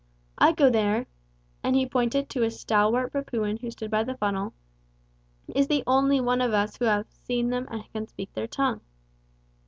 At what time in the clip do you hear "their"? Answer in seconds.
8.33-8.47